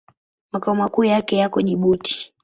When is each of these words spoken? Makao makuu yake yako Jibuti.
Makao 0.51 0.75
makuu 0.75 1.03
yake 1.03 1.35
yako 1.37 1.61
Jibuti. 1.61 2.33